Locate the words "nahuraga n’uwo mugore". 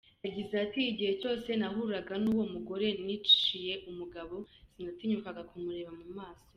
1.59-2.87